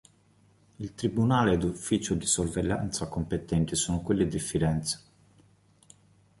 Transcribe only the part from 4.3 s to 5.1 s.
Firenze.